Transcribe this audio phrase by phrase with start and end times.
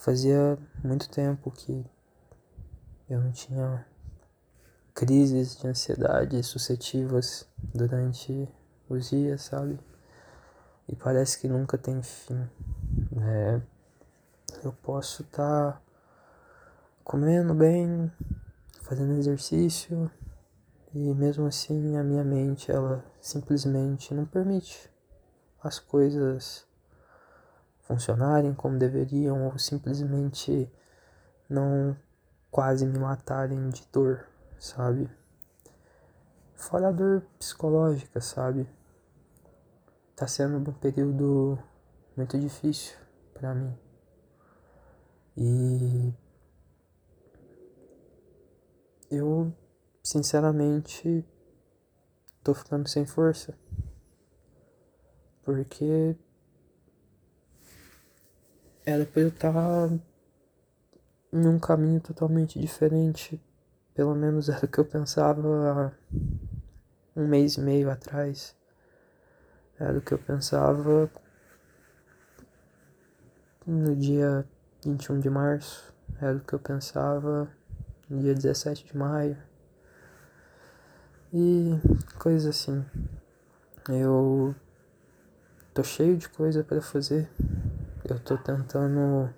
[0.00, 1.84] Fazia muito tempo que
[3.06, 3.86] eu não tinha
[4.94, 8.48] crises de ansiedade sucessivas durante
[8.88, 9.78] os dias, sabe?
[10.88, 12.48] E parece que nunca tem fim.
[13.12, 13.62] né?
[14.64, 15.82] eu posso estar tá
[17.04, 18.10] comendo bem,
[18.80, 20.10] fazendo exercício
[20.94, 24.90] e mesmo assim a minha mente ela simplesmente não permite
[25.62, 26.69] as coisas
[27.90, 30.72] funcionarem como deveriam ou simplesmente
[31.48, 31.96] não
[32.48, 34.28] quase me matarem de dor,
[34.60, 35.10] sabe?
[36.54, 38.68] Fora a dor psicológica, sabe?
[40.14, 41.58] Tá sendo um período
[42.16, 42.96] muito difícil
[43.34, 43.76] para mim.
[45.36, 46.14] E
[49.10, 49.52] eu,
[50.00, 51.26] sinceramente,
[52.44, 53.58] tô ficando sem força.
[55.42, 56.16] Porque
[58.84, 59.90] era pra eu estar tá
[61.32, 63.40] em um caminho totalmente diferente.
[63.94, 65.92] Pelo menos era o que eu pensava há
[67.16, 68.56] um mês e meio atrás.
[69.78, 71.10] Era o que eu pensava
[73.66, 74.46] no dia
[74.84, 75.94] 21 de março.
[76.20, 77.48] Era o que eu pensava
[78.08, 79.36] no dia 17 de maio.
[81.32, 81.78] E
[82.18, 82.84] coisas assim.
[83.88, 84.54] Eu
[85.72, 87.30] tô cheio de coisa para fazer.
[88.10, 89.30] Eu tô tentando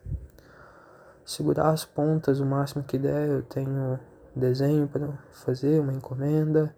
[1.27, 3.29] segurar as pontas o máximo que der.
[3.29, 4.01] Eu tenho
[4.35, 6.75] desenho para fazer, uma encomenda.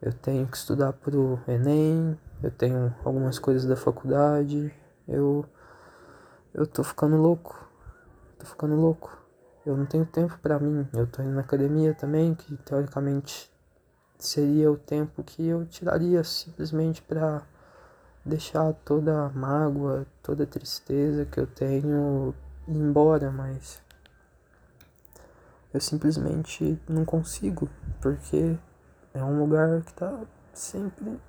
[0.00, 2.18] Eu tenho que estudar pro Enem.
[2.42, 4.74] Eu tenho algumas coisas da faculdade.
[5.06, 5.44] Eu
[6.54, 7.68] eu tô ficando louco.
[8.38, 9.14] Tô ficando louco.
[9.66, 10.88] Eu não tenho tempo para mim.
[10.94, 13.52] Eu tô indo na academia também, que teoricamente
[14.18, 17.42] seria o tempo que eu tiraria simplesmente para
[18.24, 22.34] deixar toda a mágoa, toda a tristeza que eu tenho
[22.66, 23.82] ir embora, mas
[25.72, 27.68] eu simplesmente não consigo,
[28.00, 28.56] porque
[29.12, 30.20] é um lugar que tá
[30.52, 31.20] sempre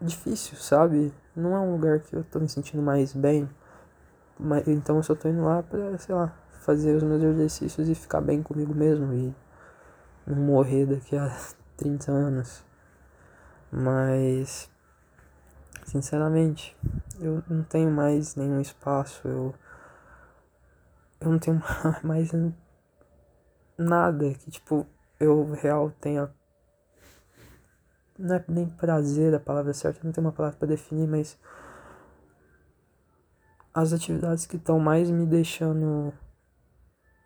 [0.00, 1.12] difícil, sabe?
[1.34, 3.48] Não é um lugar que eu tô me sentindo mais bem.
[4.38, 7.94] Mas, então eu só tô indo lá pra, sei lá, fazer os meus exercícios e
[7.94, 9.34] ficar bem comigo mesmo e
[10.26, 11.34] não morrer daqui a
[11.76, 12.64] 30 anos.
[13.70, 14.69] Mas
[15.90, 16.76] Sinceramente,
[17.18, 19.52] eu não tenho mais nenhum espaço, eu,
[21.20, 21.60] eu não tenho
[22.04, 22.30] mais
[23.76, 24.86] nada que, tipo,
[25.18, 26.32] eu real tenha.
[28.16, 31.36] Não é nem prazer a palavra certa, não tem uma palavra para definir, mas.
[33.74, 36.12] As atividades que estão mais me deixando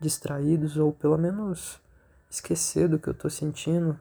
[0.01, 1.79] distraídos, ou pelo menos
[2.31, 4.01] esquecer do que eu tô sentindo,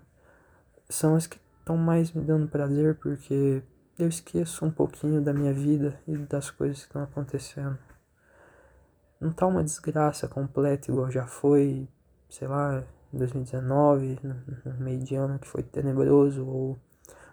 [0.89, 3.61] são as que estão mais me dando prazer, porque
[3.97, 7.77] eu esqueço um pouquinho da minha vida e das coisas que estão acontecendo.
[9.19, 11.87] Não tá uma desgraça completa igual já foi,
[12.29, 12.83] sei lá,
[13.13, 14.19] em 2019,
[14.65, 16.77] no meio de ano que foi tenebroso, ou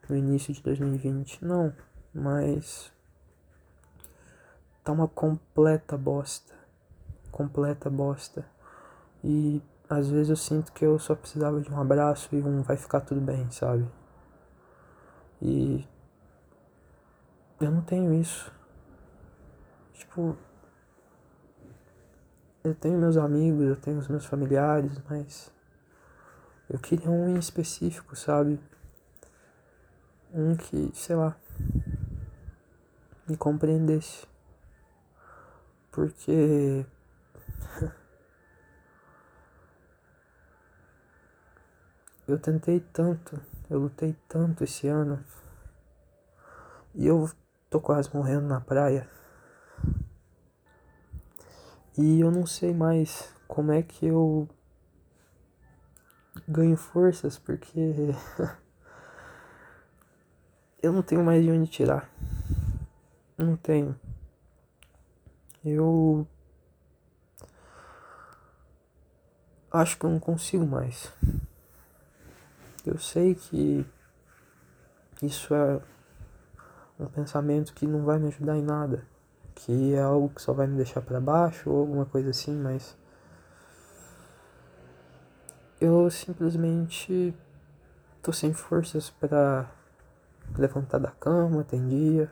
[0.08, 1.44] no início de 2020.
[1.44, 1.72] Não,
[2.12, 2.92] mas
[4.84, 6.54] tá uma completa bosta.
[7.32, 8.44] Completa bosta.
[9.24, 12.76] E às vezes eu sinto que eu só precisava de um abraço e um vai
[12.76, 13.88] ficar tudo bem, sabe?
[15.42, 15.86] E
[17.60, 18.50] eu não tenho isso.
[19.92, 20.36] Tipo,
[22.64, 25.52] eu tenho meus amigos, eu tenho os meus familiares, mas
[26.68, 28.58] eu queria um em específico, sabe?
[30.32, 31.36] Um que, sei lá,
[33.28, 34.26] me compreendesse.
[35.92, 36.86] Porque
[42.26, 43.38] eu tentei tanto,
[43.68, 45.22] eu lutei tanto esse ano.
[46.94, 47.28] E eu
[47.70, 49.08] Tô quase morrendo na praia.
[51.96, 54.48] E eu não sei mais como é que eu
[56.48, 58.12] ganho forças porque
[60.82, 62.10] eu não tenho mais de onde tirar.
[63.38, 63.94] Não tenho.
[65.64, 66.26] Eu
[69.70, 71.12] acho que eu não consigo mais.
[72.84, 73.86] Eu sei que
[75.22, 75.80] isso é
[77.00, 79.04] um pensamento que não vai me ajudar em nada,
[79.54, 82.96] que é algo que só vai me deixar para baixo ou alguma coisa assim, mas
[85.80, 87.34] eu simplesmente
[88.22, 89.70] tô sem forças para
[90.58, 92.30] levantar da cama, tem dia,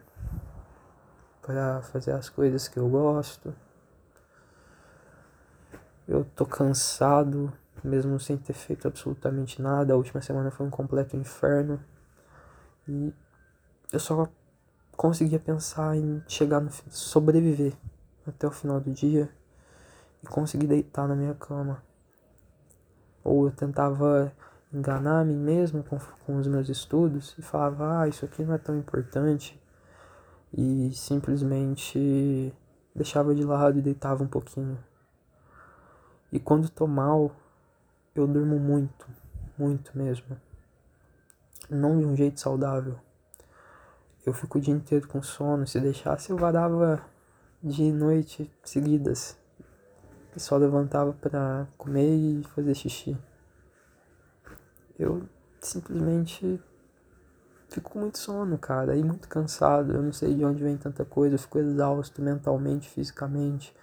[1.40, 3.54] para fazer as coisas que eu gosto.
[6.06, 9.92] Eu tô cansado, mesmo sem ter feito absolutamente nada.
[9.92, 11.80] A última semana foi um completo inferno.
[12.86, 13.12] E
[13.92, 14.28] eu só
[14.98, 17.72] conseguia pensar em chegar no sobreviver
[18.26, 19.30] até o final do dia
[20.20, 21.80] e conseguir deitar na minha cama.
[23.22, 24.32] Ou eu tentava
[24.72, 28.54] enganar a mim mesmo com, com os meus estudos e falava, ah, isso aqui não
[28.54, 29.62] é tão importante.
[30.52, 32.52] E simplesmente
[32.92, 34.76] deixava de lado e deitava um pouquinho.
[36.32, 37.30] E quando tô mal,
[38.16, 39.06] eu durmo muito,
[39.56, 40.36] muito mesmo.
[41.70, 42.98] Não de um jeito saudável.
[44.28, 45.66] Eu fico o dia inteiro com sono.
[45.66, 47.02] Se deixasse, eu varava
[47.62, 49.38] de noite seguidas.
[50.36, 53.16] E só levantava para comer e fazer xixi.
[54.98, 55.26] Eu
[55.62, 56.60] simplesmente
[57.70, 59.94] fico com muito sono, cara, e muito cansado.
[59.94, 63.74] Eu não sei de onde vem tanta coisa, eu fico exausto mentalmente, fisicamente.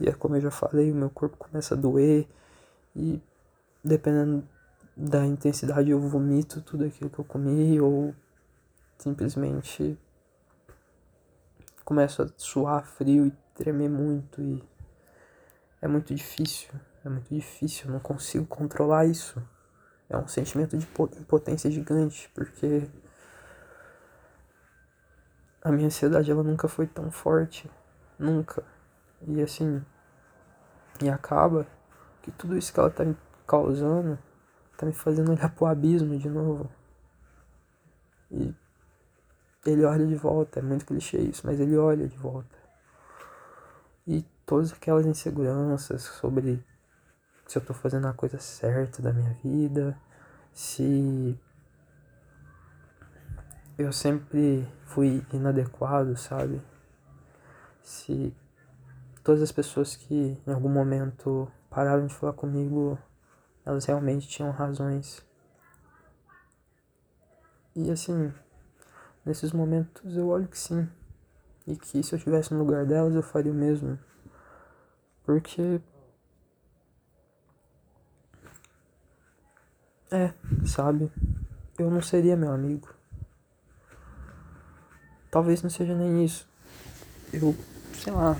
[0.00, 2.26] E é como eu já falei, o meu corpo começa a doer
[2.96, 3.22] e
[3.84, 4.42] dependendo
[4.96, 8.12] da intensidade eu vomito tudo aquilo que eu comi ou
[8.98, 9.98] simplesmente
[11.84, 14.62] começo a suar frio e tremer muito e
[15.80, 16.70] é muito difícil,
[17.04, 19.40] é muito difícil, eu não consigo controlar isso.
[20.08, 20.86] É um sentimento de
[21.20, 22.88] impotência gigante, porque
[25.62, 27.70] a minha ansiedade ela nunca foi tão forte,
[28.18, 28.64] nunca.
[29.26, 29.84] E assim,
[31.02, 31.66] e acaba
[32.22, 33.16] que tudo isso que ela tá me
[33.46, 34.18] causando
[34.76, 36.70] tá me fazendo olhar pro abismo de novo.
[38.30, 38.54] E
[39.70, 42.56] ele olha de volta, é muito clichê isso, mas ele olha de volta.
[44.06, 46.64] E todas aquelas inseguranças sobre
[47.46, 49.96] se eu tô fazendo a coisa certa da minha vida,
[50.52, 51.38] se
[53.78, 56.60] eu sempre fui inadequado, sabe?
[57.82, 58.34] Se
[59.22, 62.98] todas as pessoas que em algum momento pararam de falar comigo,
[63.64, 65.24] elas realmente tinham razões.
[67.76, 68.32] E assim,
[69.26, 70.88] nesses momentos eu olho que sim.
[71.66, 73.98] E que se eu estivesse no lugar delas eu faria o mesmo.
[75.24, 75.80] Porque
[80.10, 80.32] É,
[80.64, 81.10] sabe?
[81.76, 82.88] Eu não seria meu amigo.
[85.30, 86.48] Talvez não seja nem isso.
[87.32, 87.54] Eu,
[87.92, 88.36] sei lá.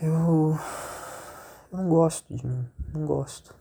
[0.00, 0.58] Eu,
[1.72, 2.68] eu não gosto de mim.
[2.92, 3.54] Não gosto.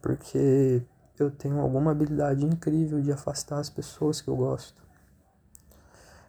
[0.00, 0.82] Porque
[1.18, 4.82] eu tenho alguma habilidade incrível de afastar as pessoas que eu gosto.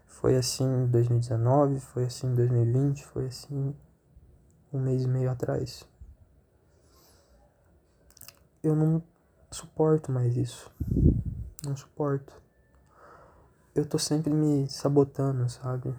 [0.07, 3.75] Foi assim em 2019, foi assim em 2020, foi assim
[4.73, 5.85] um mês e meio atrás
[8.67, 9.01] eu não
[9.51, 10.71] suporto mais isso.
[11.63, 12.33] Não suporto.
[13.73, 15.93] Eu tô sempre me sabotando, sabe?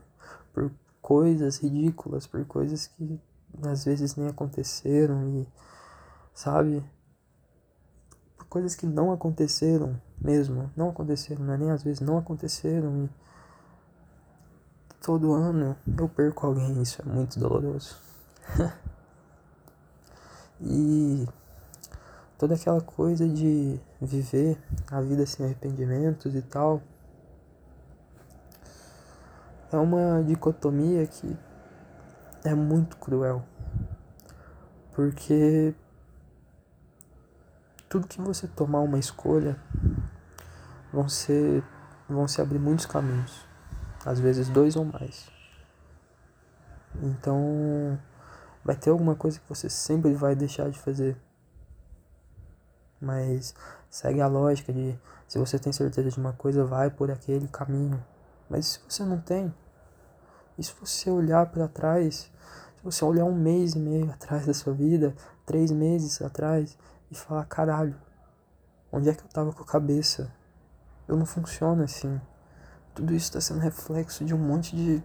[0.52, 3.20] Por coisas ridículas, por coisas que
[3.62, 5.48] às vezes nem aconteceram e,
[6.34, 6.84] sabe?
[8.48, 10.70] Coisas que não aconteceram mesmo.
[10.76, 13.10] Não aconteceram, não é nem às vezes não aconteceram e
[15.00, 17.96] todo ano eu perco alguém, isso é muito doloroso.
[20.60, 21.26] e
[22.38, 24.58] toda aquela coisa de viver
[24.90, 26.82] a vida sem arrependimentos e tal.
[29.72, 31.36] É uma dicotomia que
[32.44, 33.44] é muito cruel.
[34.92, 35.74] Porque
[37.88, 39.56] tudo que você tomar uma escolha
[40.92, 41.62] vão ser
[42.08, 43.44] vão se abrir muitos caminhos,
[44.04, 45.28] às vezes dois ou mais.
[47.02, 47.98] Então,
[48.64, 51.16] vai ter alguma coisa que você sempre vai deixar de fazer
[53.00, 53.54] mas
[53.90, 58.02] segue a lógica de se você tem certeza de uma coisa, vai por aquele caminho.
[58.48, 59.52] Mas se você não tem,
[60.56, 62.30] e se você olhar para trás,
[62.76, 66.76] se você olhar um mês e meio atrás da sua vida, três meses atrás,
[67.10, 67.96] e falar: caralho,
[68.92, 70.32] onde é que eu tava com a cabeça?
[71.08, 72.20] Eu não funciono assim.
[72.94, 75.02] Tudo isso está sendo reflexo de um monte de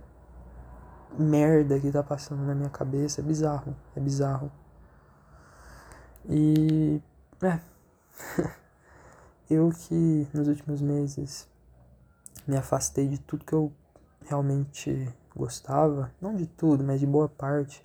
[1.18, 3.22] merda que tá passando na minha cabeça.
[3.22, 4.52] É bizarro, é bizarro.
[6.30, 7.02] E.
[7.42, 7.60] É,
[9.50, 11.48] eu que nos últimos meses
[12.48, 13.72] me afastei de tudo que eu
[14.26, 17.84] realmente gostava, não de tudo, mas de boa parte.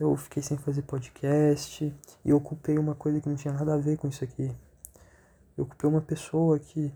[0.00, 3.98] Eu fiquei sem fazer podcast e ocupei uma coisa que não tinha nada a ver
[3.98, 4.50] com isso aqui.
[5.58, 6.90] Eu ocupei uma pessoa que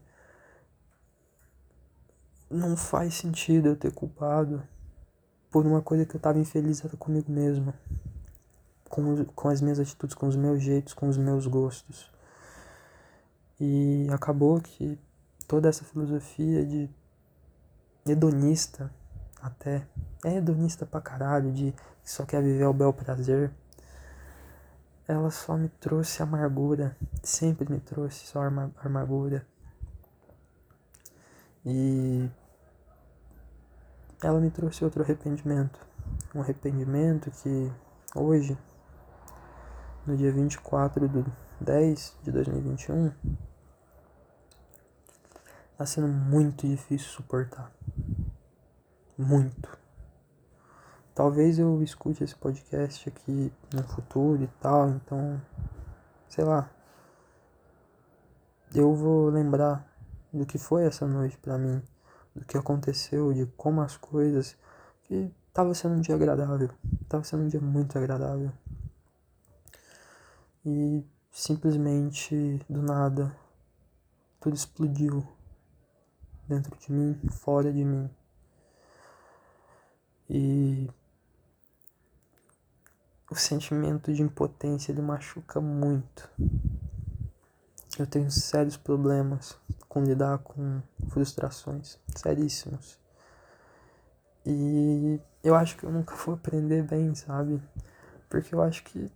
[2.50, 4.66] não faz sentido eu ter culpado
[5.50, 7.74] por uma coisa que eu tava infeliz comigo mesmo.
[8.88, 12.10] Com, com as minhas atitudes, com os meus jeitos, com os meus gostos.
[13.60, 14.98] E acabou que
[15.46, 16.88] toda essa filosofia de
[18.06, 18.90] hedonista,
[19.42, 19.86] até,
[20.24, 23.50] é hedonista pra caralho, de que só quer viver o bel prazer,
[25.08, 28.42] ela só me trouxe amargura, sempre me trouxe só
[28.82, 29.46] amargura.
[31.64, 32.28] E
[34.22, 35.78] ela me trouxe outro arrependimento.
[36.34, 37.72] um arrependimento que
[38.14, 38.58] hoje,
[40.06, 41.24] no dia 24 de
[41.60, 43.12] 10 de 2021,
[45.76, 47.72] tá sendo muito difícil suportar.
[49.16, 49.83] Muito.
[51.14, 55.40] Talvez eu escute esse podcast aqui no futuro e tal, então,
[56.28, 56.68] sei lá.
[58.74, 59.86] Eu vou lembrar
[60.32, 61.80] do que foi essa noite para mim,
[62.34, 64.56] do que aconteceu, de como as coisas
[65.04, 66.70] que tava sendo um dia agradável,
[67.08, 68.50] tava sendo um dia muito agradável.
[70.66, 73.36] E simplesmente do nada
[74.40, 75.26] tudo explodiu
[76.46, 78.10] dentro de mim, fora de mim.
[80.28, 80.90] E
[83.34, 86.30] o sentimento de impotência ele machuca muito.
[87.98, 92.96] Eu tenho sérios problemas com lidar com frustrações, seríssimos.
[94.46, 97.60] E eu acho que eu nunca vou aprender bem, sabe?
[98.28, 99.10] Porque eu acho que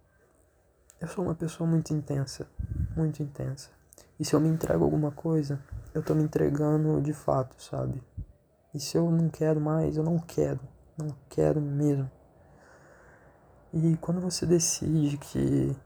[1.00, 2.48] eu sou uma pessoa muito intensa,
[2.96, 3.70] muito intensa.
[4.18, 5.62] E se eu me entrego alguma coisa,
[5.94, 8.02] eu tô me entregando de fato, sabe?
[8.74, 10.60] E se eu não quero mais, eu não quero,
[10.96, 12.17] não quero mesmo.
[13.72, 15.76] E quando você decide que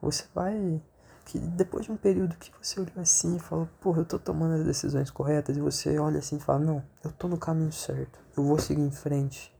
[0.00, 0.82] você vai.
[1.24, 4.54] Que depois de um período que você olhou assim e falou, porra, eu tô tomando
[4.54, 8.18] as decisões corretas, e você olha assim e fala, não, eu tô no caminho certo,
[8.36, 9.54] eu vou seguir em frente.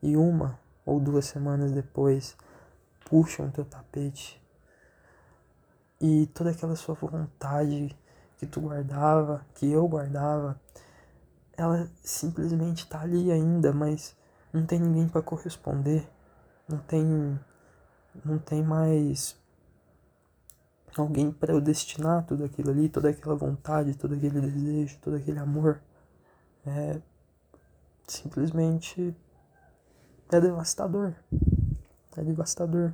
[0.00, 2.36] E uma ou duas semanas depois,
[3.06, 4.40] puxam teu tapete.
[6.00, 7.96] E toda aquela sua vontade
[8.38, 10.60] que tu guardava, que eu guardava,
[11.56, 14.14] ela simplesmente tá ali ainda, mas
[14.52, 16.06] não tem ninguém para corresponder
[16.68, 17.38] não tem
[18.24, 19.36] não tem mais
[20.96, 25.38] alguém para eu destinar tudo aquilo ali, toda aquela vontade, todo aquele desejo, todo aquele
[25.38, 25.80] amor.
[26.66, 27.00] É
[28.06, 29.14] simplesmente
[30.30, 31.14] é devastador.
[32.16, 32.92] É devastador.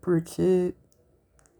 [0.00, 0.74] Porque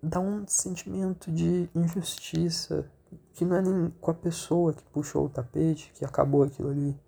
[0.03, 2.89] dá um sentimento de injustiça
[3.33, 6.99] que não é nem com a pessoa que puxou o tapete, que acabou aquilo ali,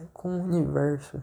[0.00, 1.22] é com o universo.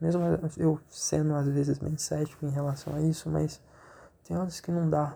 [0.00, 0.22] Mesmo
[0.56, 3.60] eu sendo às vezes bem cético em relação a isso, mas
[4.24, 5.14] tem horas que não dá.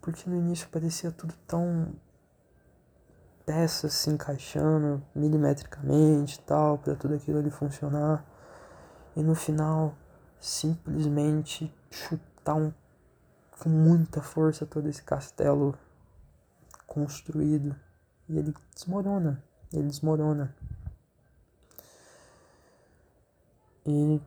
[0.00, 1.92] Porque no início parecia tudo tão
[3.44, 8.24] peças se encaixando milimetricamente e tal, para tudo aquilo ali funcionar.
[9.16, 9.94] E no final,
[10.40, 12.72] simplesmente chutar um,
[13.58, 15.74] com muita força todo esse castelo
[16.86, 17.74] construído.
[18.28, 19.42] E ele desmorona.
[19.72, 20.54] Ele desmorona.
[23.84, 24.20] E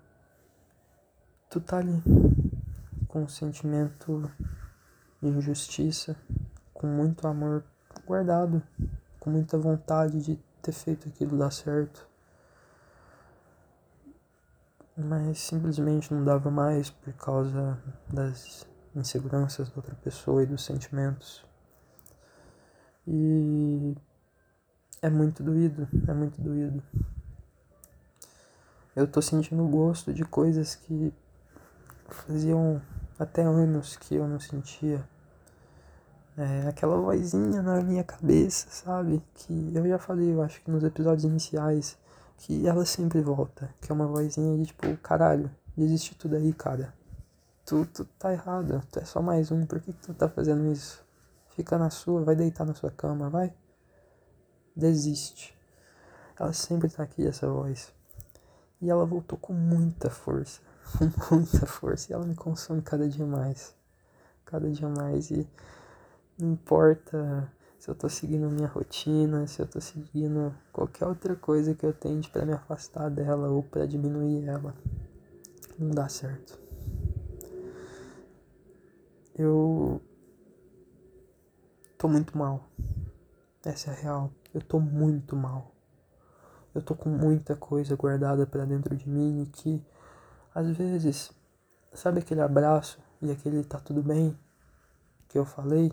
[1.49, 2.03] tu tá ali
[3.07, 4.29] com um sentimento
[5.21, 6.17] de injustiça,
[6.73, 7.63] com muito amor
[8.05, 8.61] guardado,
[9.19, 12.05] com muita vontade de ter feito aquilo dar certo.
[14.97, 17.81] Mas simplesmente não dava mais por causa
[18.11, 21.45] das inseguranças da outra pessoa e dos sentimentos.
[23.07, 23.95] E
[25.01, 26.83] é muito doído, é muito doído
[28.95, 31.13] eu tô sentindo gosto de coisas que
[32.07, 32.81] faziam
[33.19, 35.03] até anos que eu não sentia.
[36.37, 39.21] É, aquela vozinha na minha cabeça, sabe?
[39.33, 41.97] Que eu já falei, eu acho que nos episódios iniciais,
[42.37, 43.69] que ela sempre volta.
[43.81, 46.93] Que é uma vozinha de tipo, caralho, desiste tudo aí, cara.
[47.65, 50.71] Tu, tu tá errado, tu é só mais um, por que, que tu tá fazendo
[50.71, 51.03] isso?
[51.55, 53.53] Fica na sua, vai deitar na sua cama, vai.
[54.75, 55.57] Desiste.
[56.37, 57.94] Ela sempre tá aqui, essa voz.
[58.81, 60.61] E ela voltou com muita força,
[61.27, 62.11] com muita força.
[62.11, 63.75] E ela me consome cada dia mais,
[64.45, 65.31] cada dia mais.
[65.31, 65.47] E
[66.37, 71.75] não importa se eu tô seguindo minha rotina, se eu tô seguindo qualquer outra coisa
[71.75, 74.73] que eu tente para me afastar dela ou para diminuir ela,
[75.77, 76.59] não dá certo.
[79.35, 80.01] Eu
[81.97, 82.67] tô muito mal.
[83.63, 84.31] Essa é a real.
[84.53, 85.74] Eu tô muito mal
[86.75, 89.83] eu tô com muita coisa guardada para dentro de mim e que
[90.53, 91.31] às vezes,
[91.93, 94.37] sabe aquele abraço e aquele tá tudo bem
[95.27, 95.91] que eu falei?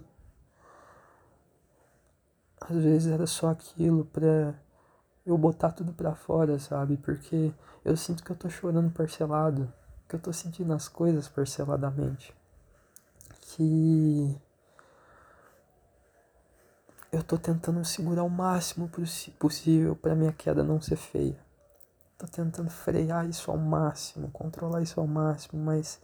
[2.61, 4.55] Às vezes era só aquilo pra
[5.27, 6.97] eu botar tudo pra fora, sabe?
[6.97, 7.53] Porque
[7.85, 9.73] eu sinto que eu tô chorando parcelado,
[10.09, 12.35] que eu tô sentindo as coisas parceladamente.
[13.41, 14.37] Que
[17.13, 18.91] eu tô tentando segurar o máximo
[19.39, 21.39] possível para minha queda não ser feia.
[22.17, 26.01] Tô tentando frear isso ao máximo, controlar isso ao máximo, mas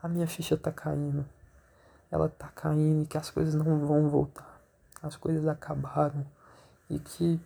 [0.00, 1.26] a minha ficha tá caindo.
[2.08, 4.60] Ela tá caindo e que as coisas não vão voltar.
[5.02, 6.24] As coisas acabaram
[6.88, 7.40] e que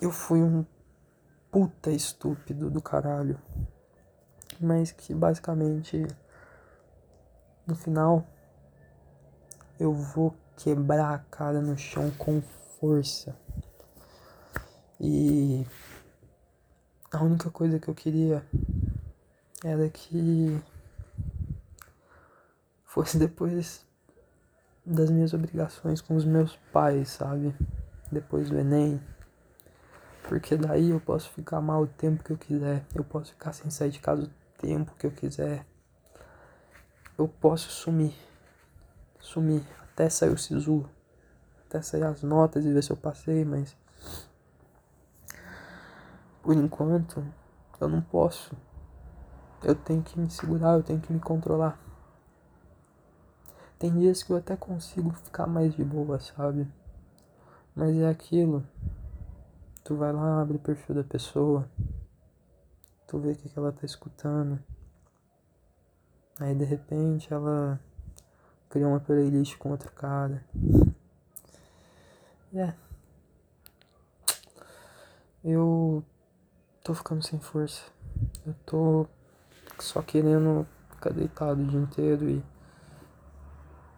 [0.00, 0.66] eu fui um
[1.52, 3.40] puta estúpido do caralho.
[4.60, 6.04] Mas que basicamente
[7.64, 8.26] no final
[9.78, 12.40] eu vou quebrar a cara no chão com
[12.80, 13.36] força.
[14.98, 15.66] E
[17.12, 18.44] a única coisa que eu queria
[19.64, 20.60] era que
[22.84, 23.84] fosse depois
[24.84, 27.54] das minhas obrigações com os meus pais, sabe?
[28.10, 29.00] Depois do Enem.
[30.28, 32.84] Porque daí eu posso ficar mal o tempo que eu quiser.
[32.94, 35.66] Eu posso ficar sem sair de casa o tempo que eu quiser.
[37.18, 38.14] Eu posso sumir.
[39.26, 39.62] Sumir.
[39.92, 40.88] Até sair o SISU.
[41.66, 43.76] Até sair as notas e ver se eu passei, mas.
[46.42, 47.26] Por enquanto,
[47.80, 48.56] eu não posso.
[49.64, 51.76] Eu tenho que me segurar, eu tenho que me controlar.
[53.80, 56.72] Tem dias que eu até consigo ficar mais de boa, sabe?
[57.74, 58.64] Mas é aquilo.
[59.82, 61.68] Tu vai lá, abre o perfil da pessoa.
[63.08, 64.62] Tu vê o que, que ela tá escutando.
[66.38, 67.80] Aí de repente ela
[68.76, 70.44] cria uma playlist com outro cara.
[72.54, 72.74] É.
[75.42, 76.04] Eu
[76.84, 77.80] tô ficando sem força.
[78.46, 79.06] Eu tô
[79.78, 82.44] só querendo ficar deitado o dia inteiro e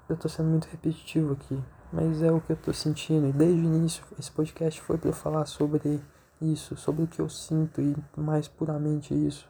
[0.09, 1.61] eu tô sendo muito repetitivo aqui,
[1.93, 3.29] mas é o que eu tô sentindo.
[3.29, 6.01] E desde o início, esse podcast foi para falar sobre
[6.41, 9.49] isso, sobre o que eu sinto e mais puramente isso.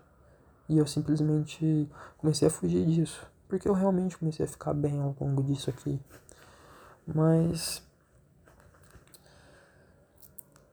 [0.70, 5.16] E eu simplesmente comecei a fugir disso, porque eu realmente comecei a ficar bem ao
[5.18, 5.98] longo disso aqui.
[7.06, 7.82] Mas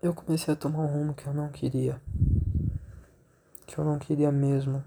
[0.01, 2.01] eu comecei a tomar um rumo que eu não queria.
[3.65, 4.84] Que eu não queria mesmo.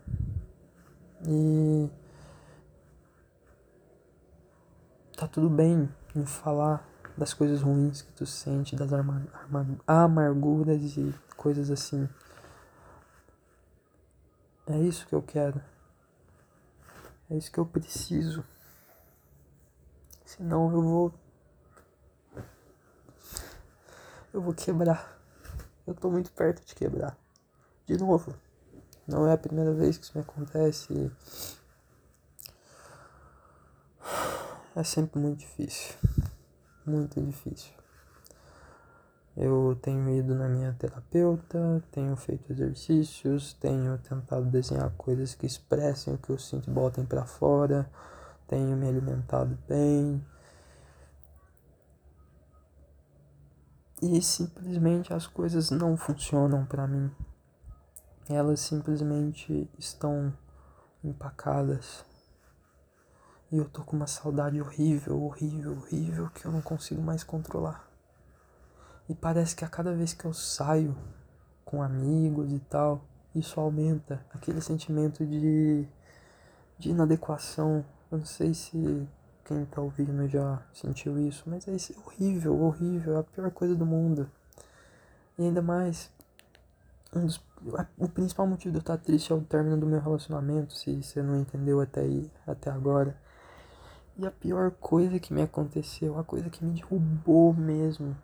[1.26, 1.90] E
[5.16, 8.90] tá tudo bem em falar das coisas ruins que tu sente, das
[9.87, 12.09] amarguras e coisas assim.
[14.66, 15.61] É isso que eu quero.
[17.30, 18.45] É isso que eu preciso.
[20.25, 21.14] Senão eu vou.
[24.32, 25.19] Eu vou quebrar.
[25.86, 27.17] Eu tô muito perto de quebrar.
[27.86, 28.34] De novo.
[29.06, 31.10] Não é a primeira vez que isso me acontece.
[34.76, 35.95] é sempre muito difícil.
[36.86, 37.77] Muito difícil.
[39.40, 46.12] Eu tenho ido na minha terapeuta, tenho feito exercícios, tenho tentado desenhar coisas que expressem
[46.12, 47.88] o que eu sinto e botem para fora,
[48.48, 50.20] tenho me alimentado bem.
[54.02, 57.08] E simplesmente as coisas não funcionam para mim.
[58.28, 60.36] Elas simplesmente estão
[61.04, 62.04] empacadas.
[63.52, 67.87] E eu tô com uma saudade horrível, horrível, horrível que eu não consigo mais controlar.
[69.08, 70.97] E parece que a cada vez que eu saio
[71.64, 73.00] com amigos e tal,
[73.34, 75.86] isso aumenta aquele sentimento de,
[76.78, 77.84] de inadequação.
[78.10, 79.08] Eu não sei se
[79.44, 83.75] quem tá ouvindo já sentiu isso, mas é isso, horrível, horrível, é a pior coisa
[83.75, 84.30] do mundo.
[85.38, 86.10] E ainda mais,
[87.14, 87.40] um dos,
[87.97, 91.23] o principal motivo de eu estar triste é o término do meu relacionamento, se você
[91.23, 93.16] não entendeu até aí, até agora.
[94.18, 98.16] E a pior coisa que me aconteceu, a coisa que me derrubou mesmo,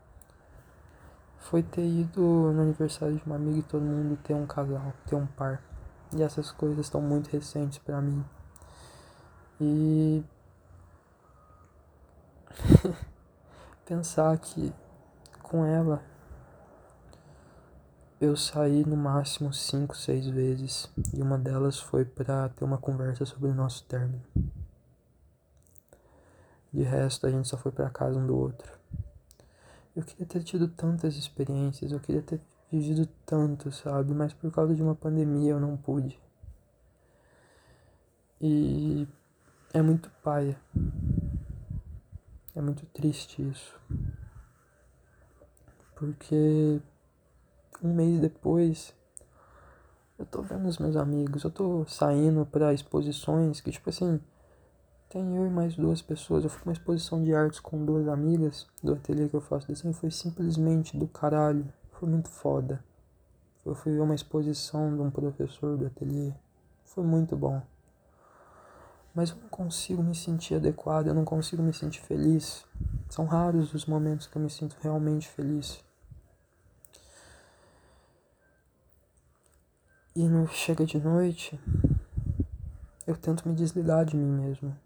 [1.44, 5.14] foi ter ido no aniversário de uma amiga e todo mundo ter um casal, ter
[5.14, 5.62] um par.
[6.16, 8.24] E essas coisas estão muito recentes para mim.
[9.60, 10.24] E
[13.84, 14.72] pensar que
[15.42, 16.02] com ela
[18.20, 23.26] eu saí no máximo 5, 6 vezes e uma delas foi para ter uma conversa
[23.26, 24.22] sobre o nosso término.
[26.72, 28.73] De resto, a gente só foi para casa um do outro.
[29.94, 34.12] Eu queria ter tido tantas experiências, eu queria ter vivido tanto, sabe?
[34.12, 36.18] Mas por causa de uma pandemia eu não pude.
[38.40, 39.06] E
[39.72, 40.60] é muito paia.
[42.54, 43.80] É muito triste isso.
[45.94, 46.80] Porque
[47.82, 48.94] um mês depois
[50.18, 54.20] eu tô vendo os meus amigos, eu tô saindo para exposições que tipo assim,
[55.14, 56.42] tem eu e mais duas pessoas.
[56.42, 59.94] Eu fui uma exposição de artes com duas amigas do ateliê que eu faço desenho
[59.94, 61.72] foi simplesmente do caralho.
[61.92, 62.84] Foi muito foda.
[63.64, 66.32] Eu fui ver uma exposição de um professor do ateliê.
[66.84, 67.62] Foi muito bom.
[69.14, 72.66] Mas eu não consigo me sentir adequado, eu não consigo me sentir feliz.
[73.08, 75.78] São raros os momentos que eu me sinto realmente feliz.
[80.16, 81.58] E no chega de noite,
[83.06, 84.76] eu tento me desligar de mim mesmo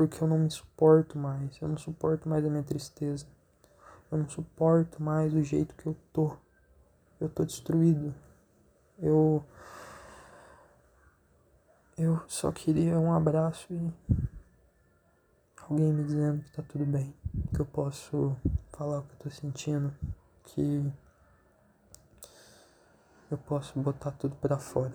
[0.00, 1.60] porque eu não me suporto mais.
[1.60, 3.26] Eu não suporto mais a minha tristeza.
[4.10, 6.34] Eu não suporto mais o jeito que eu tô.
[7.20, 8.14] Eu tô destruído.
[8.98, 9.44] Eu.
[11.98, 13.92] Eu só queria um abraço e.
[15.68, 17.14] Alguém me dizendo que tá tudo bem.
[17.54, 18.34] Que eu posso
[18.72, 19.94] falar o que eu tô sentindo.
[20.44, 20.90] Que.
[23.30, 24.94] Eu posso botar tudo pra fora.